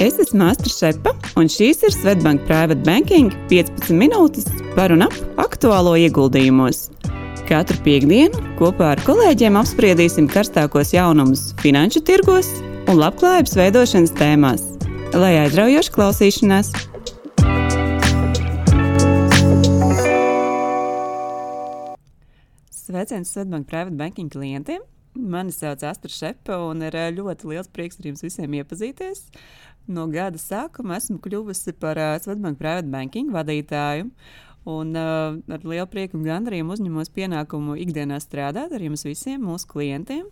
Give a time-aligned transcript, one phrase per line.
[0.00, 5.12] Es esmu Astra Šepa, un šīs ir Svetbank Private Banking 15 minūtes par un ap
[5.42, 6.86] aktuālo ieguldījumos.
[7.44, 12.48] Katru piekdienu kopā ar kolēģiem apspriedīsim karstākos jaunumus finanšu tirgos
[12.88, 14.64] un labklājības veidošanas tēmās.
[15.12, 16.72] Lai aizraujoši klausīšanās!
[22.72, 24.80] Sveiciens Svetbank Private Banking klientiem!
[25.14, 29.24] Mani sauc Astra Šepa, un ir eh, ļoti liels prieks ar jums visiem iepazīties.
[29.90, 34.06] No gada sākuma esmu kļuvusi par uh, Svetbank Private Banking vadītāju.
[34.70, 39.66] Un uh, ar lielu prieku un gandarījumu uzņemos pienākumu ikdienā strādāt ar jums visiem, mūsu
[39.72, 40.28] klientiem.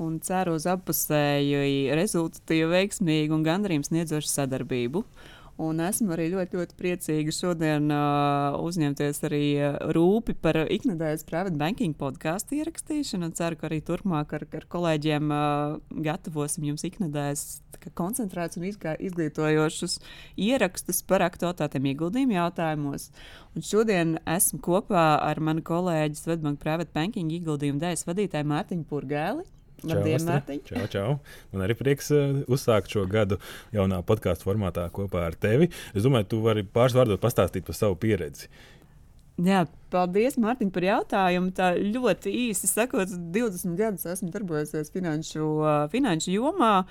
[0.00, 1.60] Un ceru uz apusēju,
[1.98, 5.04] rezultatīvu, veiksmīgu un gandarījumu sniedzošu sadarbību.
[5.04, 9.44] Uh, Un esmu arī ļoti, ļoti priecīga šodien uh, uzņemties arī
[9.94, 13.30] rūpi par iknedēļas private banking podkāstu ierakstīšanu.
[13.38, 15.76] Ceru, ka arī turpmāk ar, ar kolēģiem uh,
[16.08, 17.44] gatavosim jums iknedēļas
[17.94, 20.00] koncentrētus un izgā, izglītojošus
[20.42, 23.10] ierakstus par aktuālitātēm ieguldījumu jautājumos.
[23.54, 29.46] Un šodien esmu kopā ar manu kolēģi Svetbank Private Banking ieguldījumu dēļas vadītāju Mārtiņu Purgēli.
[29.88, 30.60] Labdien, Mārtiņ!
[30.68, 31.08] Čau, čau!
[31.52, 33.38] Man arī prieks uh, uzsākt šo gadu
[33.74, 35.70] jaunā podkāstu formātā kopā ar tevi.
[35.92, 38.48] Es domāju, tu vari pāris vārdos pastāstīt par savu pieredzi.
[39.34, 41.50] Jā, paldies, Mārtiņ, par jautājumu.
[41.56, 45.46] Tā ļoti īsi sakot, 20 gadus esmu darbojusies finanšu,
[45.90, 46.84] finanšu jomā.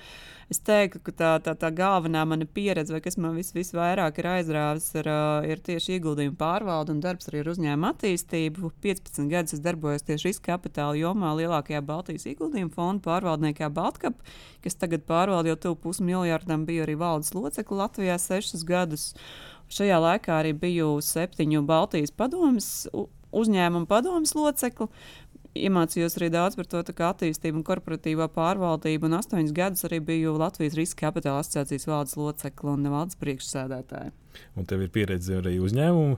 [0.51, 4.27] Es teiktu, ka tā, tā, tā galvenā mana pieredze, vai kas man vis, visvairāk ir
[4.33, 5.07] aizrāvis, ir,
[5.53, 8.73] ir tieši ieguldījuma pārvalde un darbs arī ar uzņēmumu attīstību.
[8.83, 14.19] 15 gadus es darbojos tieši riska kapitāla jomā lielākajā Baltijas ieguldījuma fonda pārvaldniekā Baltkap,
[14.67, 19.13] kas tagad pārvalda jau tuvu pusmiljardam, bija arī valdes locekli Latvijā sešus gadus.
[19.73, 22.87] Šajā laikā arī biju septiņu Baltijas padomus
[23.33, 24.89] uzņēmumu padomus locekli.
[25.53, 30.73] Iemācījos arī daudz par to attīstību un korporatīvo pārvaldību, un astoņus gadus arī biju Latvijas
[30.79, 34.09] Riska kapitāla asociācijas valdes locekli un valdes priekšsēdētāja.
[34.57, 36.17] Un tev ir pieredze arī uzņēmumu,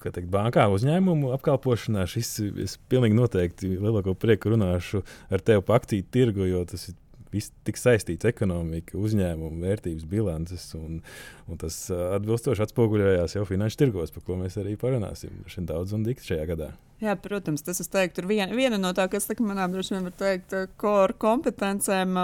[0.00, 2.06] kā teikt, bankā, uzņēmumu apkalpošanā.
[2.08, 2.32] Šis
[2.64, 6.96] es pilnīgi noteikti lielāko prieku runāšu ar tevi pa aktīvu tirgu, jo tas ir
[7.32, 11.00] viss tik saistīts- ekonomika, uzņēmuma vērtības bilances, un,
[11.48, 16.32] un tas atbilstoši atspoguļojās jau finanšu tirgos, par ko mēs arī parunāsim daudz un dikti
[16.32, 16.72] šajā gadā.
[16.98, 20.14] Jā, protams, tas teiktu, ir viena, viena no tā, kas tā, manām droši vien var
[20.18, 22.18] teikt, core kompetencēm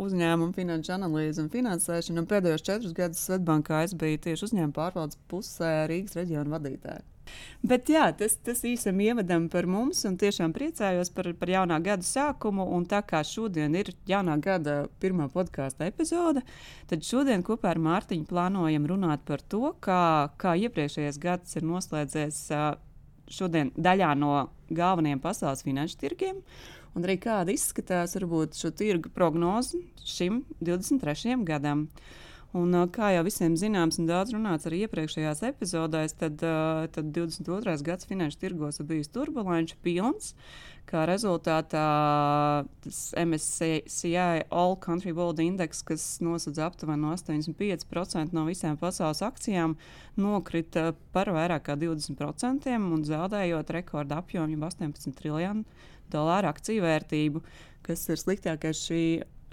[0.00, 2.24] uzņēmuma finanšu analīze un finansēšana.
[2.24, 7.04] Un pēdējos četrus gadus Svetbankā es biju tieši uzņēmuma pārvaldes pusē Rīgas reģiona vadītāja.
[7.64, 12.04] Bet jā, tas, tas īsam ievadam par mums, un tiešām priecājos par, par jaunā gada
[12.06, 12.66] sākumu.
[12.76, 16.44] Un tā kā šodien ir jaunā gada pirmā podkāstu epizode,
[16.90, 22.42] tad šodien kopā ar Mārtiņu plānojam runāt par to, kā, kā iepriekšējais gads ir noslēdzies
[23.32, 24.34] šodien daļā no
[24.68, 26.42] galvenajiem pasaules finanšu tirgiem.
[26.94, 31.40] Un arī kāda izskatās varbūt šo tirgu prognozi šim 23.
[31.48, 31.88] gadam.
[31.88, 32.24] Uh,
[32.54, 36.38] Un, kā jau visiem zināms, un daudz runāts arī iepriekšējās epizodēs, tad,
[36.94, 37.74] tad 22.
[37.82, 40.36] gads finanšu tirgos ir bijis turbulents, pilns.
[40.86, 41.82] Kā rezultātā
[43.18, 49.74] MSCI All Country World Index, kas nosedz aptuveni 85% no visām pasaules akcijām,
[50.20, 55.66] nokrita par vairāk kā 20% un zaudējot rekordu apjomu 18 triljonu
[56.12, 57.42] dolāru akciju vērtību,
[57.82, 59.04] kas ir sliktākais šī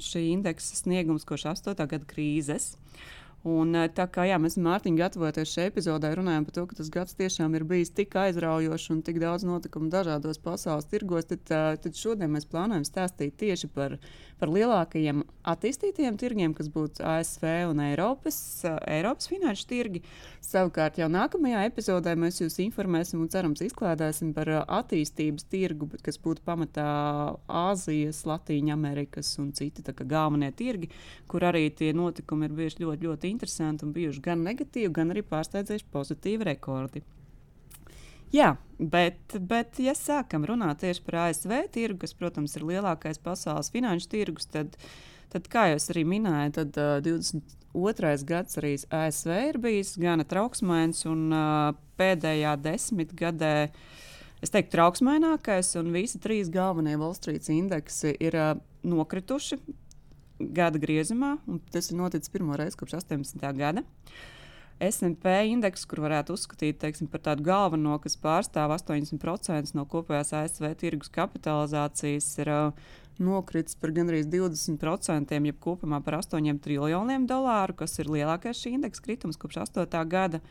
[0.02, 1.76] šī indeksa sniegums kopš 8.
[1.78, 2.74] gada krīzes.
[3.42, 6.76] Un, eh, tā kā jā, mēs ar Mārtiņu gatavoties šai epizodē, runājam par to, ka
[6.78, 11.42] tas gads tiešām ir bijis tik aizraujošs un tik daudz notikumu dažādos pasaules tirgos, tad,
[11.50, 13.98] eh, tad šodien mēs plānojam stāstīt tieši par,
[14.38, 20.04] par lielākajiem attīstītajiem tirgiem, kas būtu ASV un Eiropas, eh, Eiropas finanšu tirgi.
[20.40, 26.46] Savukārt jau nākamajā epizodē mēs jūs informēsim un cerams izklādēsim par attīstības tirgu, kas būtu
[26.46, 30.90] pamatā Āzijas, Latīņa Amerikas un citi galvenie tirgi,
[31.28, 35.24] kur arī tie notikumi ir bijuši ļoti, ļoti interesanti un bijuši gan negatīvi, gan arī
[35.26, 37.04] pārsteidzoši pozitīvi rekordi.
[38.32, 43.72] Jā, bet, bet, ja sākam runāt tieši par ASV tirgu, kas, protams, ir lielākais pasaules
[43.74, 44.78] finanšu tirgus, tad,
[45.34, 48.14] tad kā jau arī minēju, tad uh, 22.
[48.30, 53.56] gads arī ASV ir bijis gana trauksmains un uh, pēdējā desmitgadē.
[54.42, 58.54] Es teiktu, trauksmainākais, un visi trīs galvenie Wall Street indeksi ir uh,
[58.88, 59.60] nokrituši
[60.56, 63.42] gada griezumā, un tas ir noticis pirmo reizi kopš 18.
[63.58, 63.86] gada.
[64.82, 70.72] SMP indeks, kur varētu uzskatīt teiksim, par tādu galveno, kas pārstāv 80% no kopējās ASV
[70.82, 72.88] tirgus kapitalizācijas, ir uh,
[73.22, 79.06] nokritis par gandrīz 20%, jeb kopumā par 8 triljoniem dolāru, kas ir lielākais šī indeksa
[79.06, 80.02] kritums kopš 8.
[80.10, 80.42] gada.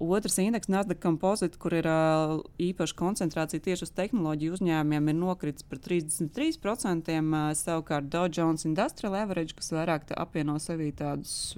[0.00, 5.66] Otrs indeks, Nasdaq Composite, kur ir uh, īpaša koncentrācija tieši uz tehnoloģiju uzņēmumiem, ir nokritis
[5.68, 7.12] par 33%.
[7.20, 11.54] Uh, savukārt Dow Jones Industrial Average, kas vairāk apvieno sevī tādus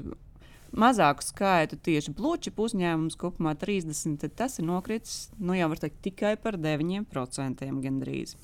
[0.79, 6.59] mazāku skaitu tieši blūču uzņēmumus, kopumā 30, tas ir nokritis nu, jau teikt, tikai par
[6.61, 8.37] 9% gandrīz.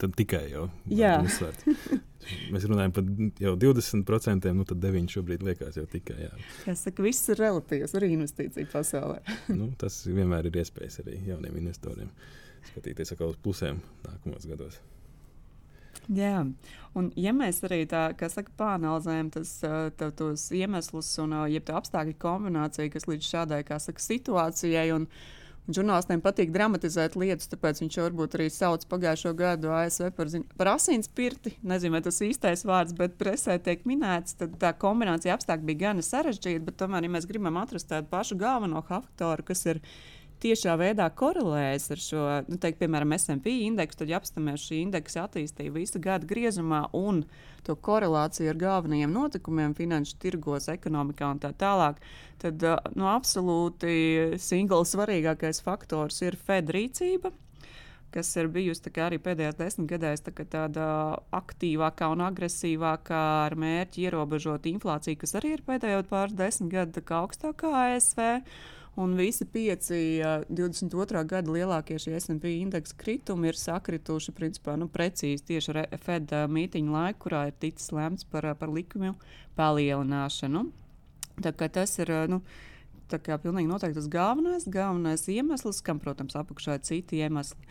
[0.00, 0.66] Tad tikai jau.
[2.52, 3.06] Mēs runājam par
[3.40, 6.16] jau 20%, nu tad 9% šobrīd liekas jau tikai.
[6.26, 6.32] Jā.
[6.72, 9.20] Es saku, viss ir relatīvs arī investīciju pasaulē.
[9.54, 12.10] nu, tas vienmēr ir iespējas arī jauniem investoriem
[12.72, 14.80] skatīties uz pusēm nākamos gados.
[16.06, 16.44] Jā,
[16.94, 19.56] un ja mēs arī tā, kā saka, pāranalizējam tas,
[19.98, 24.92] tā, tos iemeslus un ja apstākļu kombināciju, kas līdz šādai saka, situācijai.
[24.94, 25.10] Un,
[25.66, 30.68] Žurnālistiem patīk dramatizēt lietas, tāpēc viņš varbūt arī sauc pagājušo gadu ASV par, zin, par
[30.76, 31.56] asinspirti.
[31.66, 34.36] Nezinu, vai tas īstais vārds, bet presē tiek minēts.
[34.38, 38.84] Tad tā kombinācija apstākļi bija gan sarežģīta, tomēr, ja mēs gribam atrast tādu pašu galveno
[38.86, 39.82] faktoru, kas ir
[40.42, 45.24] tiešā veidā korelējas ar šo, nu, teikt, piemēram, SP indeksu, tad, ja apstāmies šī indeksa
[45.26, 47.24] attīstību visu gadu griezumā un
[47.66, 51.98] to korelāciju ar galvenajiem notikumiem finanšu tirgos, ekonomikā un tā tālāk,
[52.42, 52.62] tad
[52.94, 57.32] nu, absolūti singls svarīgākais faktors ir Fed rīcība
[58.16, 60.86] kas ir bijusi arī pēdējās desmit gadēs tā tāda
[61.36, 67.72] aktīvākā un agresīvākā ar mērķi ierobežot inflāciju, kas arī ir pēdējo pāris desmit gadu augstākā
[67.82, 68.22] ASV.
[68.96, 69.96] Un visi pieci
[70.48, 71.20] 22.
[71.28, 77.26] gada lielākie šie SP indeksa kritumi ir sakrituši principā, nu, precīzi tieši Fed mītīņu laiku,
[77.26, 79.12] kurā ir ticis lemts par, par likumu
[79.58, 80.64] palielināšanu.
[81.44, 82.40] Tas ir nu,
[83.12, 87.68] pilnīgi noteikti tas galvenais, galvenais iemesls, kam, protams, apakšā ir citi iemesli.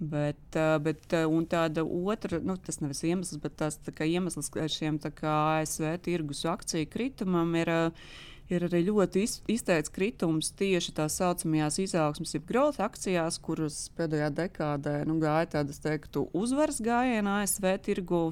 [0.00, 1.02] Bet, bet
[1.50, 7.74] tāda otra, nu, tas nevis iemesls, bet tas iemesls šiem ASV tirgus akciju kritumam ir
[8.54, 14.30] ir arī ļoti iz, izteikts kritums tieši tā saucamajās izaugsmas, jeb growth akcijās, kuras pēdējā
[14.42, 18.24] dekādē nu, gāja tādas, teiktu, uzvaras gājienā ASV tirgu.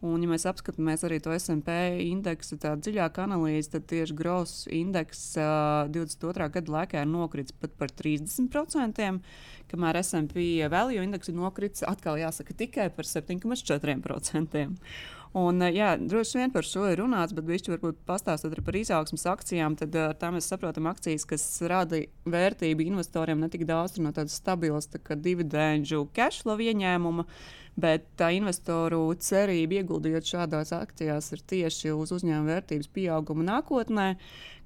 [0.00, 1.74] Un, ja mēs apskatāmies arī to SMP
[2.06, 6.46] indeksu, tādu dziļāku analīzi, tad tieši growth indeks uh, 22.
[6.54, 9.10] gada laikā ir nokritis pat par 30%,
[9.68, 14.64] kamēr SMP value indeks ir nokritis atkal jāsaka tikai par 7,4%.
[15.30, 19.28] Un, eh, jā, droši vien par šo ir runāts, bet viņš varbūt pastāstot par izaugsmas
[19.30, 19.76] akcijām.
[19.78, 24.10] Tad ar eh, tām mēs saprotam akcijas, kas rada vērtību investoriem ne tik daudz no
[24.10, 27.28] tādas stabilas tā dividendžu cash flow ieņēmuma.
[27.80, 34.08] Bet tā investoru cerība ieguldījot šādās akcijās ir tieši uz uzņēmuma vērtības pieauguma nākotnē,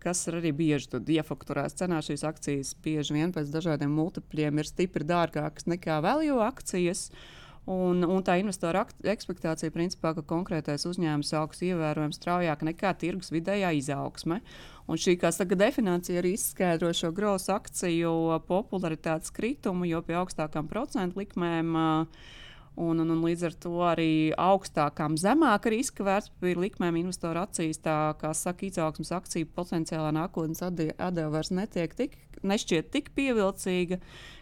[0.00, 0.88] kas arī bieži
[1.18, 2.00] iefakturēs cenā.
[2.00, 7.10] Šīs akcijas bieži vien pēc dažādiem multipļiem ir stipri dārgākas nekā value akcijas.
[7.12, 13.32] Uh, Un, un tā investora ekspektācija, principā, ka konkrētais uzņēmums augs ievērojami straujāk nekā tirgus
[13.32, 14.42] vidējā izaugsme.
[14.84, 18.12] Un šī saka, definīcija arī izskaidro šo grozu akciju
[18.44, 22.26] popularitātes kritumu, jo pie augstākām procentu likmēm uh,
[22.74, 28.16] Un, un, un līdz ar to arī augstākām, zemāka riska vērtspapīra likmēm investoru acīs, tā
[28.18, 34.00] kā saka, izaugsmas akciju potenciālā nākotnes atdeve vairs netiek tik, nešķiet tik pievilcīga.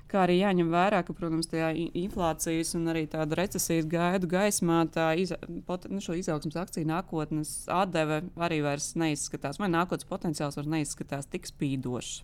[0.09, 5.13] Kā arī jāņem vērā, ka, protams, tajā inflācijas un arī tāda recesijas gaidu gaismā tā
[5.21, 5.39] iza,
[5.69, 11.49] pot, nu, izaugsmas akciju nākotnes atdeve arī vairs neizskatās, vai nākotnes potenciāls vairs neizskatās tik
[11.49, 12.21] spīdošs.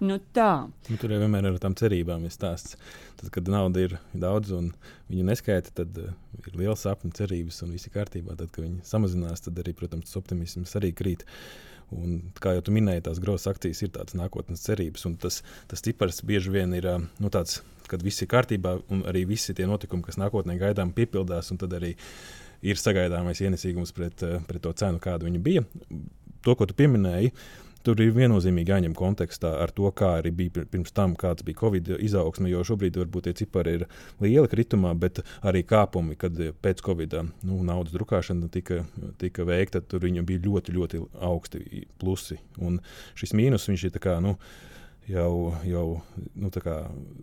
[0.00, 0.66] Nu tā.
[0.88, 2.78] Nu, tur jau vienmēr ir ar tām cerībām stāsts.
[3.20, 4.70] Tad, kad nauda ir daudz un
[5.10, 8.38] viņu neskaita, tad uh, ir liela sapņu cerības un viss ir kārtībā.
[8.38, 11.26] Tad, kad viņi samazinās, tad arī, protams, tas optimisms arī krīt.
[11.28, 15.40] Uh, Un, kā jau minēji, tās grozas akcijas ir tādas nākotnes cerības, un tas,
[15.70, 16.86] tas cipars bieži vien ir
[17.18, 21.50] nu, tāds, kad viss ir kārtībā, un arī visi tie notikumi, kas nākotnē gaidām, piepildās,
[21.50, 21.96] un tad arī
[22.62, 25.64] ir sagaidāmais ienesīgums pret, pret to cenu, kāda viņa bija.
[26.46, 30.64] To, ko tu pieminēji, uh, Tur ir viennozīmīgi jāņem kontekstā ar to, kā arī bija
[30.68, 33.84] pirms tam, kāds bija Covid izaugsme, jo šobrīd varbūt tie cipari ir
[34.20, 38.82] lieli kritumā, bet arī kāpumi, kad pēc Covid nu, naudas drukāšana tika,
[39.22, 42.36] tika veikta, tur viņam bija ļoti, ļoti augsti plusi.
[42.60, 42.82] Un
[43.16, 44.34] šis mīnus viņš ir kā, nu,
[45.08, 45.86] jau, jau
[46.36, 46.50] nu,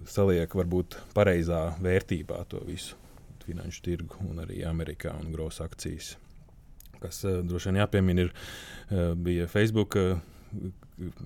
[0.09, 2.97] saliek varbūt pareizā vērtībā to visu
[3.45, 6.15] finanšu tirgu un arī Amerikā un grosa akcijas.
[6.97, 9.99] Kas uh, droši vien jāpiemina, ir, uh, bija Facebook.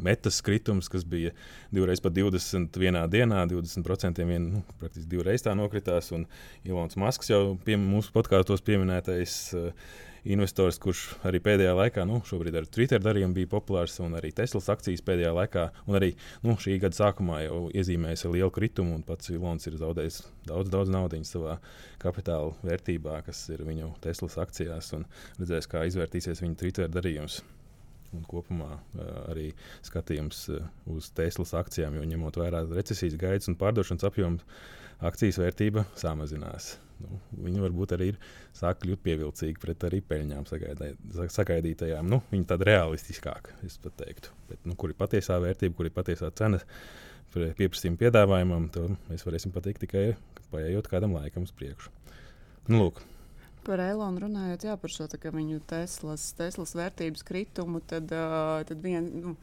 [0.03, 1.31] Metas kritums, kas bija
[1.71, 6.11] divreiz pat 21 dienā, 20% vien, nu, praktiski divreiz tā nokritās.
[6.15, 6.27] Un
[6.67, 9.69] Ilons Masks jau pie mūsu podkāstos pieminētais uh,
[10.27, 14.69] investors, kurš arī pēdējā laikā, nu, šobrīd ar Twitter darījumu bija populārs, un arī Teslas
[14.73, 16.11] akcijas pēdējā laikā, un arī
[16.45, 20.69] nu, šī gada sākumā jau iezīmējis ar lielu kritumu, un pats Ilons ir zaudējis daudz,
[20.73, 21.57] daudz naudas savā
[22.01, 25.07] kapitāla vērtībā, kas ir viņu Teslas akcijās, un
[25.39, 27.41] redzēs, kā izvērtīsies viņa Twitter darījums.
[28.15, 28.75] Un kopumā
[29.31, 29.49] arī
[29.85, 30.45] skatījums
[30.91, 34.41] uz Teslas akcijām, jo ņemot vērā recesijas gaidas un pārdošanas apjomu,
[35.01, 36.75] akcijas vērtība samazinās.
[37.01, 38.17] Nu, viņi varbūt arī ir
[38.53, 40.45] sāk kļūt pievilcīgi pret arī peļņām
[41.33, 42.09] sagaidītajām.
[42.11, 44.33] Nu, viņi tādi realistiskāki, es teiktu.
[44.51, 46.61] Bet, nu, kur ir patiesā vērtība, kur ir patiesā cena
[47.33, 50.11] pieprasījuma piedāvājumam, to mēs varēsim pateikt tikai
[50.51, 51.89] paiet kādam laikam uz priekšu.
[52.69, 53.01] Nu, lūk.
[53.65, 59.05] Par Eilonu runājot, jā, par šo viņu Teslas, Teslas vērtības kritumu, tad, uh, tad vien,
[59.21, 59.35] nu,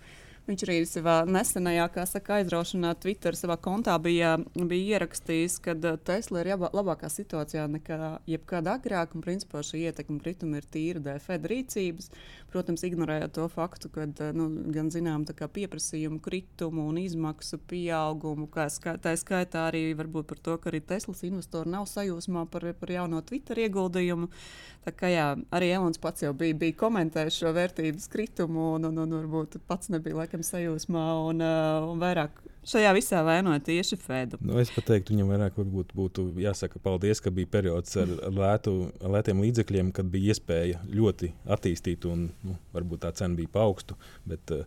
[0.49, 5.75] viņš arī savā nesenajā, saka, aizraušanā Twitter savā kontā bija, bija ierakstījis, ka
[6.09, 11.05] Tesla ir jābā, labākā situācijā nekā jebkad agrāk, un principā šī ietekme krituma ir tīra
[11.05, 12.11] dēļ Fed rīcības.
[12.49, 18.97] Protams, ignorējot to faktu, ka nu, gan zinām pieprasījumu kritumu un izmaksu pieaugumu, kā ska,
[18.97, 23.21] tā skaitā arī varbūt par to, ka arī Teslas investori nav sajūsmā par, par jauno
[23.21, 24.31] Twitter ieguldījumu.
[24.89, 29.03] Tā kā jā, arī Elons pats jau bija, bija komentējis šo vērtības kritumu, un, un,
[29.03, 34.41] un varbūt pats nebija laikam sajūsmā un, uh, un vairāk šajā visā vainoja tieši Fedu.
[34.41, 39.93] Nu, es teiktu, viņam vairāk būtu jāsaka paldies, ka bija periods ar lētu, lētiem līdzekļiem,
[39.93, 43.99] kad bija iespēja ļoti attīstīt, un nu, varbūt tā cena bija paaugstu.
[44.29, 44.65] Bet, uh,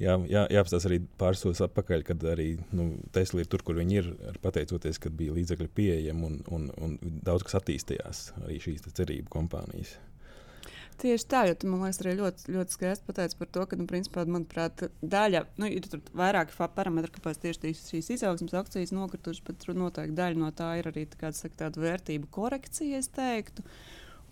[0.00, 3.98] jā, jā, jāapstāsta arī pāris soļus atpakaļ, kad arī nu, Tesla ir tur, kur viņi
[4.00, 4.12] ir,
[4.44, 9.98] pateicoties, kad bija līdzekļi pieejami un, un, un daudz kas attīstījās arī šīs cerību kompānijas.
[11.00, 13.86] Tieši tā, jo tu man liekas, arī ļoti, ļoti skaisti pateici par to, ka, nu,
[13.88, 20.18] principā, manuprāt, daļa, nu, ir vairāki parametri, kāpēc tieši šīs izaugsmas akcijas nokritušas, bet noteikti
[20.18, 23.64] daļa no tā ir arī tā saka, tāda vērtību korekcija, es teiktu.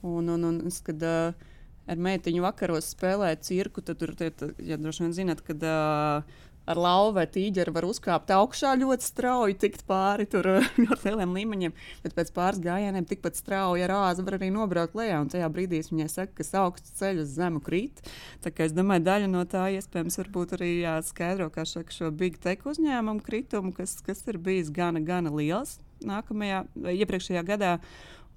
[0.04, 1.48] Un, un, un, kad uh,
[1.88, 4.14] ar meitiņu vakaros spēlēju cirku, tad tur,
[4.62, 9.56] ja droši vien zinat, kad uh, ar lauvu vai tīģeri var uzkāpt augšā ļoti strauji,
[9.62, 10.46] tikt pāri tur
[10.84, 15.22] ļoti lieliem līmeņiem, bet pēc pāris gājieniem tikpat strauji ar āzu var arī nobraukt lejā.
[15.22, 18.04] Un tajā brīdī es viņai saku, ka augsts ceļš uz zemu krīt.
[18.44, 22.38] Tā kā es domāju, daļa no tā iespējams varbūt arī jāskaidro, kā šaka, šo big
[22.42, 26.62] tech uzņēmumu kritumu, kas, kas ir bijis gana, gana liels nākamajā,
[26.94, 27.78] iepriekšējā gadā.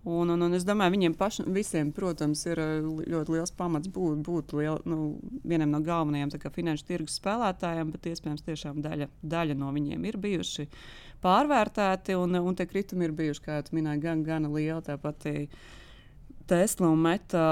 [0.04, 4.24] Un, un, un es domāju, viņiem pašiem, visiem, protams, ir eh, ļoti liels pamats būt,
[4.26, 9.70] būt liel, nu, vienam no galvenajiem finanšu tirgus spēlētājiem, bet iespējams tiešām daļa, daļa no
[9.76, 10.66] viņiem ir bijuši
[11.22, 14.82] pārvērtēti, un, un tie kritumi ir bijuši, kā jau minēju, gan, gan lieli.
[14.90, 15.30] Tāpat
[16.48, 17.44] Tesla un Meta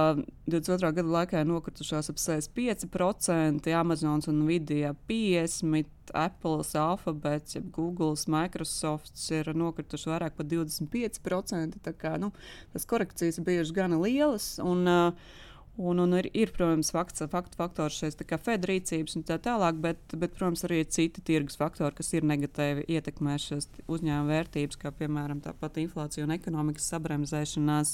[0.50, 0.92] 22.
[0.98, 10.10] gada laikā nokritušās ap 65%, Amazon un Nvidia 50%, Apple, Alphabet, Google, Microsoft ir nokrituši
[10.10, 11.84] vairāk par 25%.
[11.86, 12.32] Tā kā, nu,
[12.74, 14.56] tas korekcijas ir bijušas gana lielas.
[14.64, 15.38] Un, uh,
[15.80, 20.02] Un, un ir, ir, protams, fakts, faktu faktors šeit, kā federīcības un tā tālāk, bet,
[20.12, 25.40] bet, protams, arī ir citi tirgus faktori, kas ir negatīvi ietekmējušies uzņēmuma vērtības, kā piemēram
[25.46, 27.94] tāpat inflācija un ekonomikas sabremzēšanās,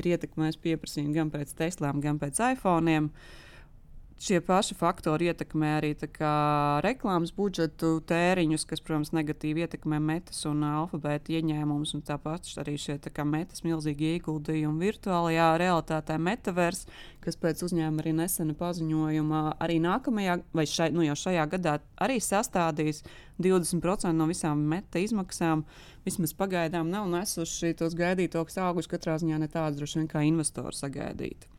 [0.00, 3.10] ir ietekmējusi pieprasījumu gan pēc Teslām, gan pēc iPhone.
[4.18, 5.92] Šie paši faktori ietekmē arī
[6.84, 11.94] reklāmas budžetu tēriņus, kas, protams, negatīvi ietekmē metas un alfabēta ieņēmumus.
[12.08, 16.86] Tāpat arī šie kā, metas milzīgi ieguldījumi virtuālajā realitātē, metavers,
[17.24, 22.18] kas pēc uzņēmuma arī nesena paziņojuma arī nākamajā, vai šai, nu, jau šajā gadā arī
[22.22, 23.04] sastādīs
[23.38, 25.62] 20% no visām meta izmaksām.
[26.06, 30.74] Vismaz pagaidām nav nesuši tos gaidītos augus, katrā ziņā ne tādus droši vien kā investori
[30.78, 31.57] sagaidītu.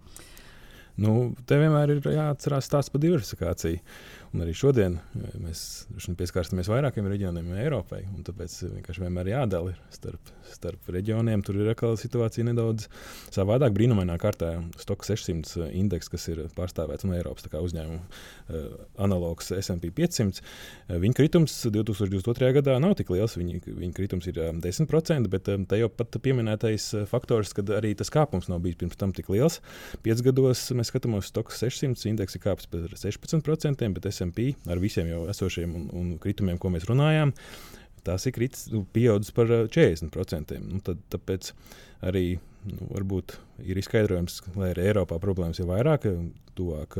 [1.00, 1.16] Nu,
[1.48, 3.80] te vienmēr ir jāatcerās stāsts par diversifikāciju.
[4.30, 5.62] Un arī šodien eh, mēs
[6.20, 8.04] pieskārsimies vairākiem reģioniem Eiropai.
[8.28, 11.42] Tāpēc vienkārši vienmēr jādala starp, starp reģioniem.
[11.46, 12.86] Tur ir atkal situācija nedaudz
[13.34, 13.74] savādāk.
[13.74, 18.68] Brīnumainā kārtā Stoka 600 indeks, kas ir pārstāvēts no Eiropas uzņēmuma uh,
[19.02, 20.44] analogs SP 500.
[20.44, 22.52] Uh, viņa kritums 2022.
[22.60, 23.34] gadā nav tik liels.
[23.40, 28.14] Viņa, viņa kritums ir um, 10%, bet te jau pat pieminētais faktors, ka arī tas
[28.14, 29.58] kāpums nav bijis pirms tam tik liels.
[30.06, 35.10] Pēc gados mēs skatāmies, Stoka 600 indeks ir kāpis par 16%, bet SP ar visiem
[35.12, 37.34] jau esošiem un, un kritumiem, ko mēs runājām,
[38.06, 40.56] tās ir kritis, nu, pieaudzis par 40%.
[40.56, 41.52] Eh, nu, tad, tāpēc
[42.10, 42.26] arī
[42.70, 43.36] nu, varbūt
[43.66, 46.08] ir izskaidrojums, lai arī Eiropā problēmas ir vairāk,
[46.60, 46.98] tuvāk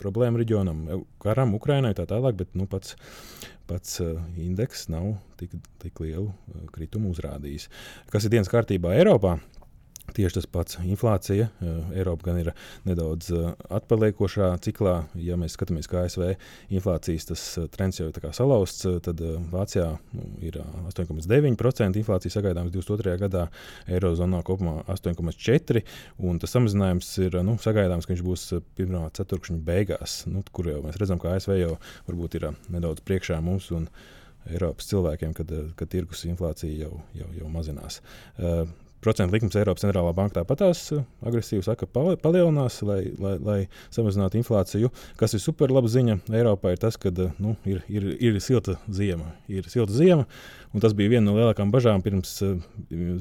[0.00, 0.82] problēmu reģionam,
[1.22, 2.96] karam, Ukrainai tā tālāk, bet nu, pats,
[3.68, 4.00] pats
[4.36, 6.32] indeks nav tik, tik lielu
[6.74, 7.68] kritumu uzrādījis.
[8.12, 9.38] Kas ir dienas kārtībā Eiropā?
[10.18, 11.44] Tieši tas pats inflācija.
[11.62, 12.48] Eh, Eiropa gan ir
[12.82, 14.94] nedaudz eh, atpaliekošā ciklā.
[15.14, 16.32] Ja mēs skatāmies, kā ASV
[16.74, 19.22] inflācijas eh, trends jau ir salauzts, tad
[19.52, 20.58] Vācijā nu, ir
[20.90, 23.14] 8,9% inflācija sagaidāms 22.
[23.20, 23.44] gadā,
[23.86, 25.86] Eirozonā kopumā 8,4%.
[26.42, 30.98] Tas samazinājums ir nu, sagaidāms, ka viņš būs pirmā ceturkšņa beigās, nu, kur jau mēs
[30.98, 31.78] redzam, ka ASV jau
[32.10, 33.70] varbūt ir nedaudz priekšā mums.
[34.48, 38.00] Eiropas cilvēkiem, kad, kad tirgus inflācija jau, jau, jau mazinās.
[38.38, 38.64] Uh,
[39.04, 40.88] procentu likums Eiropas centrālā banka tāpatās
[41.26, 43.58] agresīvi saka, palielinās, lai, lai, lai
[43.94, 44.90] samazinātu inflāciju.
[45.20, 49.32] Kas ir super laba ziņa Eiropā, ir tas, ka nu, ir, ir, ir silta ziema.
[49.50, 50.26] Ir silta ziema
[50.74, 52.58] Un tas bija viena no lielākajām bažām pirms uh,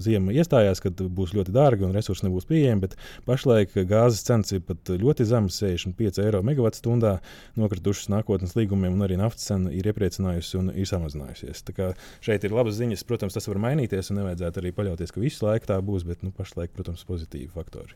[0.03, 2.83] ziema iestājās, kad būs ļoti dārgi un resursi nebūs pieejami.
[2.83, 7.17] Bet pašlaik gāzes cenas ir pat ļoti zemas, 65 eiro megawatt-stundā,
[7.59, 11.63] nokritušas nākotnes līgumiem, un arī naftas cena ir iepriecinājusi un ir samazinājusies.
[11.67, 11.93] Tā kā
[12.25, 13.07] šeit ir labas ziņas.
[13.07, 16.35] Protams, tas var mainīties un nevajadzētu arī paļauties, ka visu laiku tā būs, bet nu,
[16.35, 17.95] pašlaik, protams, pozitīvi faktori.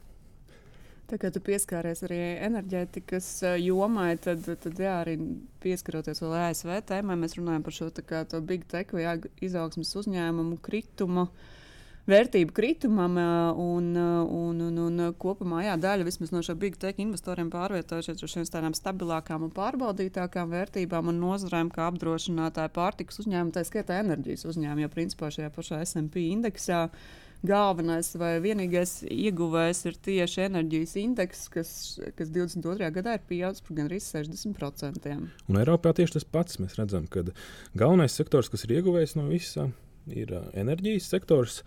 [1.12, 3.26] Tā kā tu pieskāries arī enerģētikas
[3.60, 5.18] jomai, tad, tad jā, arī
[5.60, 11.26] pieskaroties vēl ASV tēmai, mēs runājam par šo kā, big tech vai izaugsmas uzņēmumu kritumu.
[12.08, 13.18] Vērtību kritumam,
[13.60, 18.48] un, un, un, un kopumā jā, daļa no šo big tech investoriem pārvietojušies uz šīm
[18.48, 24.88] tādām stabilākām un pārbaudītākām vērtībām un nozarēm, kā apdrošinātāji, pārtikas uzņēmumi, tā skaitā enerģijas uzņēmumi.
[24.88, 31.46] Jo principā šajā pašā SP indeksā uh, galvenais vai vienīgais ieguvējs ir tieši enerģijas indeks,
[31.54, 31.72] kas,
[32.18, 32.92] kas 22.
[32.94, 35.16] gadā ir pieaudzis par gandrīz 60%.
[35.50, 36.60] Un Eiropā tieši tas pats.
[36.62, 37.26] Mēs redzam, ka
[37.78, 39.72] galvenais sektors, kas ir ieguvējis no visa,
[40.10, 41.60] ir uh, enerģijas sektors.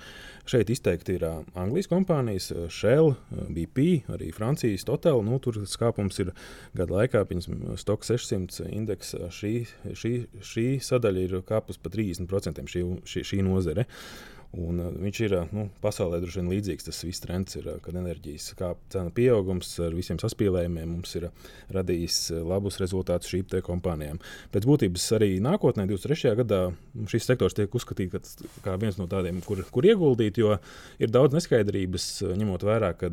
[0.48, 5.22] Šeit izteikti ir uh, Anglijas kompānijas, uh, Shell, BP, arī Francijas Total.
[5.26, 6.32] Nu, tur skāpums ir
[6.76, 9.14] gada laikā, piemēram, Stock 600 indeks.
[9.34, 9.54] Šī,
[9.92, 10.14] šī,
[10.44, 13.88] šī sadaļa ir kāpus pa 30% šī, šī, šī nozare.
[14.54, 16.86] Un, uh, viņš ir uh, nu, pasaulē droši vien līdzīgs.
[16.86, 18.52] Tas viss trends ir, uh, kad enerģijas
[18.92, 21.28] cena pieaugums ar visiem saspīlējumiem mums ir
[21.74, 24.20] radījis labus rezultātus šīm kompānijām.
[24.54, 26.36] Pēc būtības arī nākotnē, 23.
[26.42, 26.60] gadā,
[27.10, 30.54] šis sektors tiek uzskatīts par viens no tādiem, kur, kur ieguldīt, jo
[31.02, 32.06] ir daudz neskaidrības,
[32.38, 33.10] ņemot vērā, ka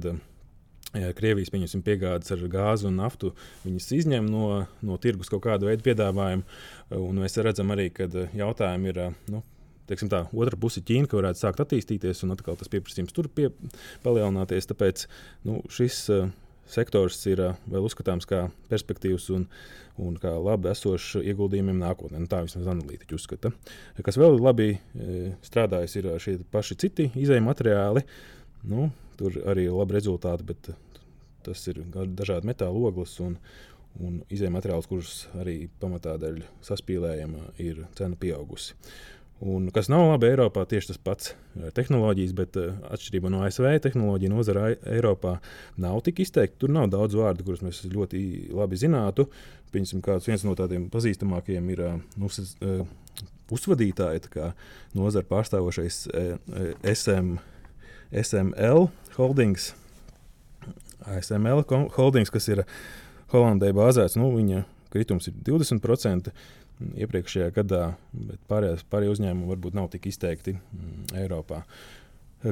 [0.92, 1.54] Krievijas
[1.86, 3.32] piegādes ar gāzi un naftu
[3.64, 6.44] izņem no, no tirgus kaut kādu veidu piedāvājumu.
[6.98, 9.00] Un mēs redzam arī, ka jautājumi ir
[9.32, 9.40] nu,
[9.92, 13.50] teiksim, tā, otra puse Ķīna, ka varētu sākt attīstīties, un atkal tas pieprasījums tur pie,
[14.06, 14.70] palielināties.
[14.72, 15.06] Tāpēc
[15.48, 16.30] nu, šis uh,
[16.72, 19.48] sektors ir uh, vēl uzskatāms kā perspektīvs un,
[20.02, 22.22] un kā labi esošs ieguldījumiem nākotnē.
[22.24, 23.54] Nu, tā vismaz analītiķi uzskata.
[24.06, 28.06] Kas vēl labi uh, strādājas, ir šie paši citi izējuma materiāli.
[28.72, 30.72] Nu, tur arī ir labi rezultāti, bet
[31.46, 33.18] tas ir dažādi metāla ogles.
[33.24, 33.38] Un,
[34.00, 38.78] un izējuma materiāls, kurus arī pamatā dēļ saspīlējuma, ir cena pieaugusi.
[39.42, 41.32] Un, kas nav labi Eiropā, tieši tas pats
[41.74, 45.40] tehnoloģijas, bet uh, atšķirībā no ASV tehnoloģija nozara Eiropā
[45.82, 46.60] nav tik izteikta.
[46.62, 48.22] Tur nav daudz vārdu, kurus mēs ļoti
[48.54, 49.26] labi zinātu.
[49.74, 52.30] Piemēram, viens no tādiem pazīstamākajiem ir uh, nu,
[53.52, 54.52] uzvadītāji, kā
[54.98, 56.04] nozara pārstāvošais
[56.94, 57.40] SM,
[58.22, 59.72] SML Holdings.
[61.10, 61.66] ASML
[61.98, 62.62] Holdings, kas ir
[63.34, 66.30] Holandē bāzēts, nu, viņa kritums ir 20%
[67.02, 71.62] iepriekšējā gadā, bet pārējie, pārējie uzņēmumi varbūt nav tik izteikti mm, Eiropā.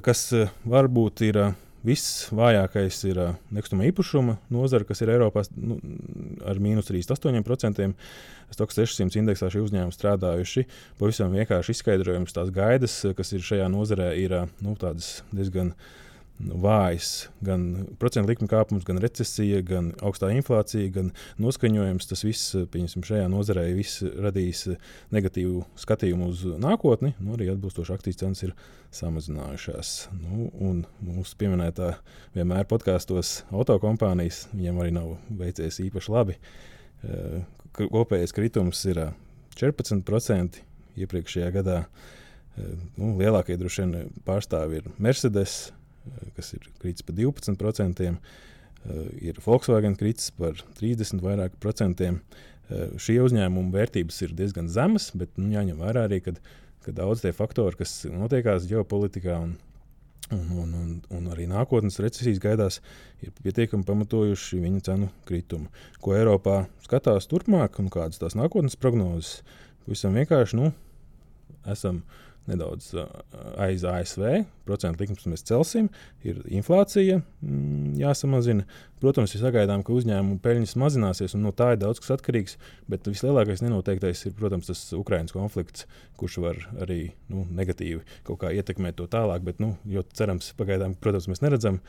[0.06, 1.54] Kas eh, varbūt ir eh,
[1.88, 5.80] visvājākais, ir eh, nekustamā īpašuma nozara, kas ir Eiropā nu,
[6.46, 7.90] ar mīnus 38%.
[8.54, 10.66] Stoks 600 indeksā šie uzņēmumi strādājuši.
[11.02, 14.76] Pavisam vienkārši izskaidrojums tās gaidas, kas ir šajā nozarē, ir nu,
[15.34, 15.76] diezgan
[16.40, 17.28] vājs.
[17.44, 17.66] Gan
[18.00, 22.08] procentu likuma kāpums, gan recesija, gan augstā inflācija, gan noskaņojums.
[22.10, 23.66] Tas viss, pieņemsim, šajā nozarē
[24.24, 24.66] radīs
[25.16, 27.14] negatīvu skatījumu uz nākotni.
[27.20, 28.54] Nu, arī atbilstoši akcijas cenas ir
[28.96, 29.94] samazinājušās.
[30.22, 31.94] Nu, un mūsu pieminētā
[32.38, 36.38] vienmēr podkāstos autokompānijas, viņiem arī nav veicies īpaši labi.
[37.80, 39.04] Kopējais kritums ir
[39.60, 40.64] 14%
[41.00, 41.84] iepriekšējā gadā.
[42.98, 45.70] Nu, lielākie droši vien pārstāvji ir Mercedes,
[46.38, 48.14] kas ir kritis par 12%,
[49.20, 52.22] ir Volkswagen kritis par 30 vairāk procentiem.
[53.02, 56.36] Šie uzņēmumu vērtības ir diezgan zemas, bet nu, jāņem vērā arī, ka,
[56.86, 59.56] ka daudz tie faktori, kas notiekās ģeopolitikā un,
[60.36, 62.80] un, un, un, un arī nākotnes recesijas gaidās,
[63.26, 65.72] ir pietiekami pamatojuši viņu cenu kritumu.
[66.04, 69.40] Ko Eiropā skatās turpmāk un kādas tās nākotnes prognozes,
[69.88, 70.72] pavisam vienkārši nu,
[71.70, 72.04] esam
[72.50, 72.92] nedaudz
[73.62, 74.44] aiz ASV.
[74.68, 75.88] Procentu likums mēs celsim,
[76.26, 78.66] ir inflācija mm, jāsamazina.
[79.00, 82.58] Protams, ir sagaidām, ka uzņēmumu peļņas mazināsies, un no tā ir daudz kas atkarīgs.
[82.92, 85.88] Bet vislielākais nenoteiktais ir, protams, tas Ukraiņas konflikts,
[86.20, 87.00] kurš var arī
[87.32, 89.46] nu, negatīvi kaut kā ietekmēt to tālāk.
[89.48, 91.80] Bet, nu, jo cerams, pagaidām, protams, mēs neredzam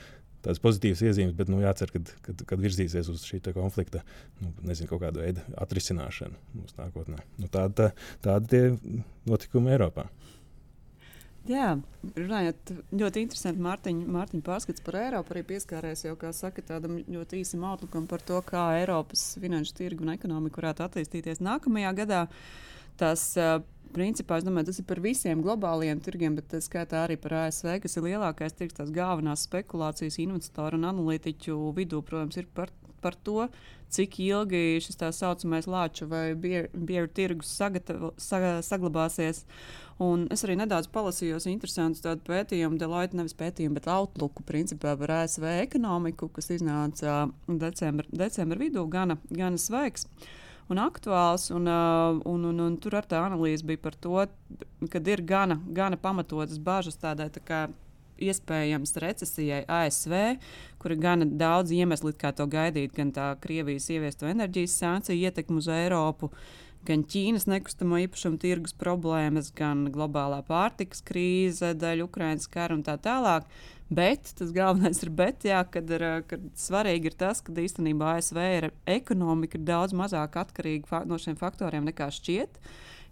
[0.45, 4.03] tādas pozitīvas iezīmes, bet nu, jācer, ka kad, kad virzīsies uz šī konflikta,
[4.41, 7.21] nu, nezinu, kaut kāda veida atrisināšanu mūsu nākotnē.
[7.41, 7.91] Nu, tāda, tā,
[8.25, 10.09] tāda ir notikumi Eiropā.
[11.51, 11.71] Jā,
[12.15, 15.35] runājot, ļoti interesanti Mārtiņa, Mārtiņa pārskats par Eiropu.
[15.35, 20.07] Arī pieskārēs jau, kā saka, tādam ļoti īsam outlukam par to, kā Eiropas finanšu tirgu
[20.07, 22.21] un ekonomika varētu attīstīties nākamajā gadā.
[23.01, 23.25] Tas
[23.95, 27.81] principā, es domāju, tas ir par visiem globāliem tirgiem, bet tas skaitā arī par ASV,
[27.83, 32.71] kas ir lielākais tirgs, tās galvenās spekulācijas investoru un analītiķu vidū, protams, ir par,
[33.03, 33.49] par to,
[33.91, 39.45] cik ilgi šis tā saucamais lāču vai bieru tirgus sagatavo, saga, saglabāsies.
[40.01, 45.13] Un es arī nedaudz palasījos interesantu tādu pētījumu, Deloitte nevis pētījumu, bet Outlooku principā par
[45.19, 50.07] ASV ekonomiku, kas iznāca decembra, decembra vidū, gana, gana sveiks.
[50.09, 50.31] Uh,
[50.71, 51.51] un aktuāls.
[51.55, 54.25] Un, uh, un, un, un tur ar tā analīze bija par to,
[54.91, 57.61] ka ir gana, gana pamatotas bažas tādai tā kā
[58.21, 60.15] iespējams recesijai ASV,
[60.81, 65.63] kur ir gana daudz iemeslu, kā to gaidīt, gan tā Krievijas ieviesto enerģijas sankciju ietekmi
[65.63, 66.29] uz Eiropu.
[66.89, 72.97] Gan Ķīnas nekustamo īpašumu tirgus problēmas, gan globālā pārtikas krīze, dēļ Ukraiņas kara un tā
[73.05, 73.49] tālāk.
[73.91, 78.39] Bet tas galvenais ir, bet, jā, kad ir, kad svarīgi ir tas, ka īstenībā ASV
[78.57, 82.61] ir ekonomika ir daudz mazāk atkarīga no šiem faktoriem nekā šķiet.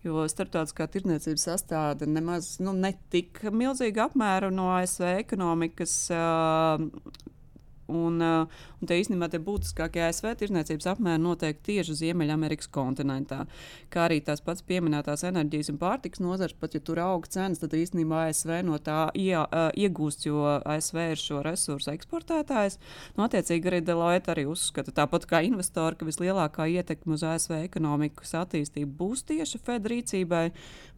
[0.06, 5.96] Jo starptautiskā tirdzniecība sastāv nemaz nu, ne tik milzīgu apmēru no ASV ekonomikas.
[6.14, 6.86] Uh,
[7.88, 13.46] Un, uh, un te īstenībā tie būtiskākie ASV tirzniecības apmēri notiek tieši Ziemeļamerikas kontinentā.
[13.88, 17.72] Kā arī tās pats pieminētās enerģijas un pārtikas nozars, pat ja tur aug cenas, tad
[17.78, 22.76] īstenībā ASV no tā ie, uh, iegūst, jo ASV ir šo resursu eksportētājs.
[23.16, 28.36] Nu, attiecīgi arī Deloitte arī uzskata, tāpat kā investori, ka vislielākā ietekme uz ASV ekonomikas
[28.42, 30.44] attīstību būs tieši Fed rīcībai,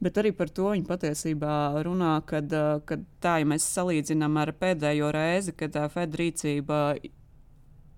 [0.03, 1.55] bet arī par to viņi patiesībā
[1.87, 6.80] runā, kad, uh, kad tā, ja mēs salīdzinām ar pēdējo reizi, kad Fed rīcība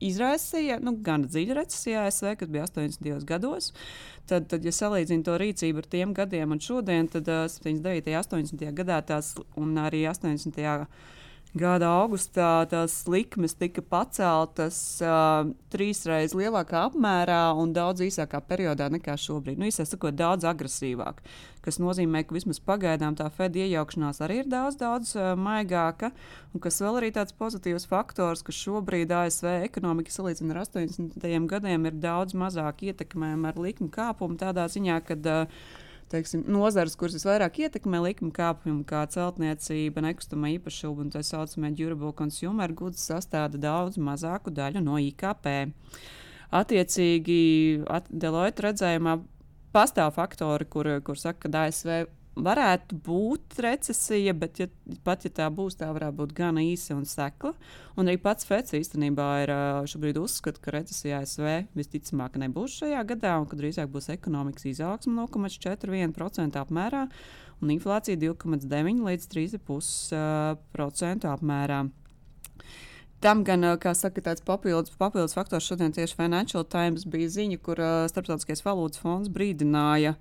[0.03, 3.25] izraisīja nu, gan dziļu recesiju ASV, kas bija 80.
[3.29, 3.71] gados.
[4.31, 8.13] Tad, tad ja salīdzinu to rīcību ar tiem gadiem un šodien, tad uh, 79.
[8.13, 8.69] un 80.
[8.79, 10.63] gadā tās un arī 80
[11.59, 19.17] gada augustā tās likmes tika paceltas uh, trīsreiz lielākā apmērā un daudz īsākā periodā nekā
[19.21, 19.61] šobrīd.
[19.61, 21.21] Nu, īsāk sakot, daudz agresīvāk.
[21.63, 26.11] Tas nozīmē, ka vismaz pagaidām tā Fed iejaukšanās arī ir daudz, daudz uh, maigāka.
[26.57, 31.31] Un kas vēl arī tāds pozitīvs faktors, ka šobrīd ASV ekonomika salīdzinot ar 80.
[31.53, 35.65] gadiem ir daudz mazāk ietekmējama ar likuma kāpumu tādā ziņā, ka uh,
[36.13, 42.13] teiksim, nozares, kuras visvairāk ietekmē likuma kāpumu, kā celtniecība, nekustamā īpašuma un tā saucamie durable
[42.17, 45.49] consumer goods, sastāv daudz mazāku daļu no IKP.
[46.53, 47.43] Attiecīgi,
[47.89, 49.17] at Deloitte redzējumā
[49.73, 54.67] pastāv faktori, kur, kur saka, ka ASV varētu būt recesija, bet ja,
[55.05, 57.53] pat ja tā būs, tā varētu būt gan īsa un sekla.
[57.97, 59.51] Un arī pats Fets īstenībā ir
[59.93, 65.13] šobrīd uzskata, ka recesija ASV visticamāk nebūs šajā gadā, un ka drīzāk būs ekonomikas izaugsme
[65.21, 67.03] 0,41% apmērā
[67.63, 71.81] un inflācija 2,9 līdz 3,5% apmērā.
[73.23, 77.79] Tam gan, kā saka, tāds papildus, papildus faktors šodien tieši Financial Times bija ziņa, kur
[77.79, 80.19] uh, Starptautiskais valūtas fonds brīdināja uh,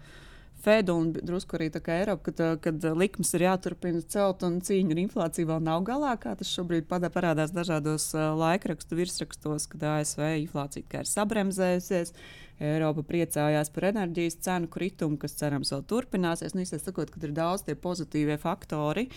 [0.62, 5.50] Fedu un drusku arī Eiropu, kad, kad likmes ir jāturpina celt un cīņa ar inflāciju
[5.50, 6.14] vēl nav galā.
[6.22, 12.14] Kā tas šobrīd parādās dažādos laikrakstu virsrakstos, kad ASV inflācija ir sabremzējusies.
[12.62, 16.54] Eiropa priecājās par enerģijas cenu kritumu, kas cerams vēl turpināsies.
[16.58, 19.08] Nu, sakot, kad ir daudz tie pozitīvie faktori,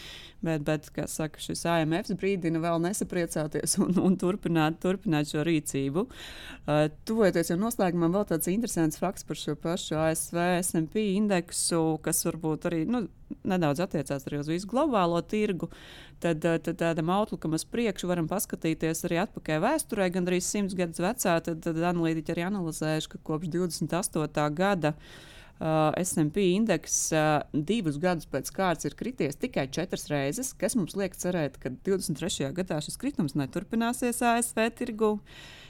[0.45, 6.07] bet, bet kā saka, šis AMF brīdina vēl nesapriecāties un, un turpināt, turpināt šo rīcību.
[6.65, 12.25] Uh, tuvojoties jau noslēgumam, vēl tāds interesants fakts par šo pašu ASV SP indeksu, kas
[12.29, 12.85] varbūt arī.
[12.89, 13.05] Nu,
[13.45, 15.71] nedaudz attiecās arī uz visu globālo tirgu,
[16.23, 20.75] tad, eh, tad tādam outlookam uz priekšu varam paskatīties arī atpakaļ vēsturē, gan arī simts
[20.75, 21.37] gadus vecā.
[21.43, 24.51] Tad, tad analītiķi arī analizējuši, ka kopš 28.
[24.55, 24.95] gada.
[25.55, 30.97] Uh, SP indeks uh, divus gadus pēc kārtas ir krities tikai četras reizes, kas mums
[30.99, 32.51] liek cerēt, ka 23.
[32.57, 35.21] gadā šis kritums neturpināsies ASV tirgu.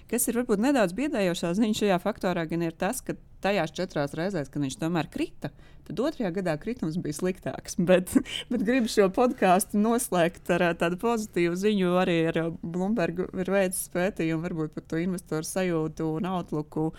[0.09, 3.13] Kas ir varbūt nedaudz biedējošā ziņa šajā faktorā, gan ir tas, ka
[3.45, 5.53] tajās četrās reizēs, kad viņš tomēr krita,
[5.89, 7.77] Tad otrajā gadā kritums bija sliktāks.
[7.89, 8.15] Bet,
[8.49, 11.95] bet gribu šo podkāstu noslēgt ar tādu pozitīvu ziņu.
[12.01, 16.91] Arī ar Bloomberg ir veicis pētījumu varbūt par to investoru sajūtu un outlooku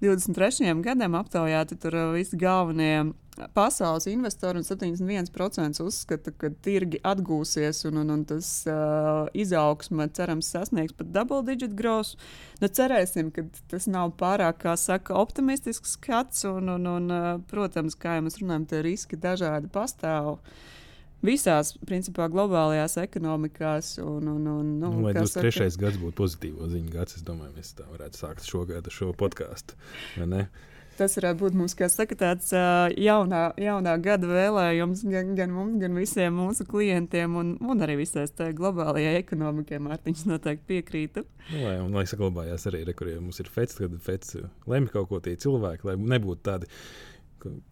[0.00, 0.72] 23.
[0.84, 3.10] gadam aptaujāti tur visi galvenie
[3.54, 10.50] pasaules investori un 71% uzskata, ka tirgi atgūsies un, un, un tas uh, izaugsme cerams
[10.52, 12.16] sasniegs pat double digit growth.
[12.60, 18.18] Nu, cerēsim, ka tas nav pārāk, kā saka, optimistisks skats un, un, un protams, kā
[18.18, 20.38] jau mēs runājam, tie riski dažādi pastāv
[21.26, 23.96] visās, principā, globālajās ekonomikās.
[23.98, 25.74] Un, un, un, nu, nu, lai 23.
[25.82, 29.78] gads būtu pozitīvo ziņu gads, es domāju, mēs tā varētu sākt šogad ar šo podkāstu
[31.00, 35.96] tas varētu būt mums, kā saka, tāds jaunā, jaunā gada vēlējums gan, gan mums, gan
[35.96, 39.80] visiem mūsu klientiem un, un arī visai globālajai ekonomikai.
[39.80, 41.24] Mārtiņš noteikti piekrītu.
[41.50, 44.36] Nu, lai, un, lai saglabājās arī, re, kur ja mums ir fets, kad fets
[44.70, 46.68] lemj kaut ko tie cilvēki, lai nebūtu tādi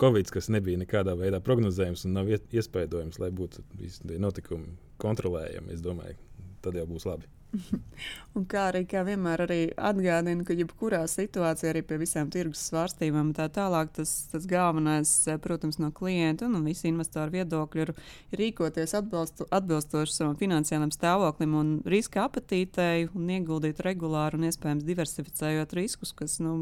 [0.01, 5.75] Covid, kas nebija nekādā veidā prognozējams un nav iespējams, lai būtu visi notikumi kontrolējami.
[5.75, 6.17] Es domāju,
[6.65, 7.29] tad jau būs labi.
[8.37, 13.33] Un kā arī kā vienmēr arī atgādina, ka jebkurā situācijā, arī pie visām tirgus svārstībām,
[13.37, 17.95] tā tālāk, tas, tas galvenais, protams, no klienta un, un visu investoru viedokļu ir,
[18.39, 25.75] rīkoties atbalstu, atbilstoši savam finansiālam stāvoklim un riska apetītei un ieguldīt regulāri un iespējams diversificējot
[25.79, 26.55] riskus, kas, nu,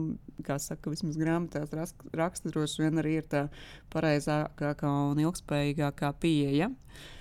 [0.47, 3.47] kā saka, vismaz grāmatās raksta droši vien arī ir tā
[3.93, 6.71] pareizākā un ilgspējīgākā pieeja.
[6.71, 7.13] Ja?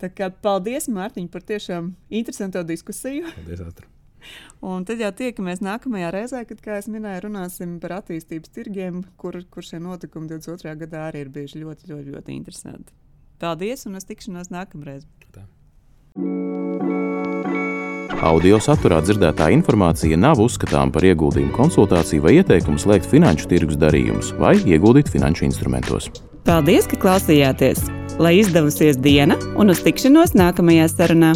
[0.00, 3.30] Tā kā paldies, Mārtiņ, par tiešām interesantu diskusiju.
[3.36, 3.88] Paldies, Atra.
[4.66, 9.38] Un tad jau tiekamies nākamajā reizē, kad, kā jau minēju, runāsim par attīstības tirgiem, kur,
[9.52, 10.74] kur šie notikumi 22.
[10.82, 12.96] gadā arī ir bijuši ļoti, ļoti, ļoti interesanti.
[13.40, 15.06] Paldies, un es tikšanos nākamreiz.
[15.30, 15.44] Tā.
[18.26, 24.32] Audio saturā dzirdētā informācija nav uzskatāms par ieguldījumu konsultāciju vai ieteikumu slēgt finanšu tirgus darījumus
[24.40, 26.08] vai ieguldīt finanšu instrumentos.
[26.48, 27.84] Paldies, ka klausījāties!
[28.18, 31.34] Lai izdevusies diena un uz tikšanos nākamajā sarunā!